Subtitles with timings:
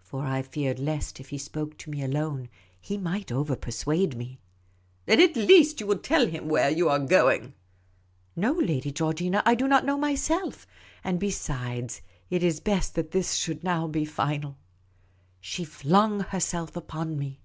[0.00, 2.48] For I feared lest, if he spoke to me alone,
[2.80, 4.40] he might over persuade me."
[5.04, 7.52] Then at least you will tell him where you are going?"
[8.44, 10.66] No, Lady Georgina; I do not know myself.
[11.04, 12.00] And be sides,
[12.30, 14.56] it is best that this should now be final."
[15.42, 17.42] She flung herself upon me.